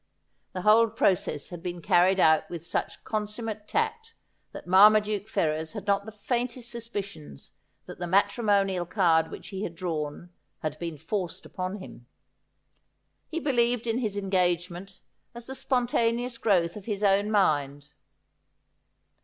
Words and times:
The 0.53 0.63
whole 0.63 0.89
process 0.89 1.49
had 1.49 1.61
been 1.61 1.79
carried 1.79 2.19
out 2.19 2.49
with 2.49 2.65
such 2.65 3.03
consummate 3.03 3.67
tact 3.67 4.15
that 4.51 4.65
Marmaduke 4.65 5.27
Ferrers 5.27 5.73
had 5.73 5.85
not 5.85 6.07
the 6.07 6.11
faintest 6.11 6.71
suspicion 6.71 7.37
that 7.85 7.99
the 7.99 8.07
matrimonial 8.07 8.87
card 8.87 9.29
which 9.29 9.49
he 9.49 9.61
had 9.61 9.75
drawn 9.75 10.31
had 10.63 10.79
been 10.79 10.97
forced 10.97 11.45
upon 11.45 11.77
him. 11.77 12.07
He 13.27 13.39
believed 13.39 13.85
in 13.85 13.99
his 13.99 14.17
engage 14.17 14.71
ment 14.71 15.01
as 15.35 15.45
the 15.45 15.53
spontaneous 15.53 16.39
growth 16.39 16.75
of 16.75 16.85
his 16.85 17.03
own 17.03 17.29
mind. 17.29 17.89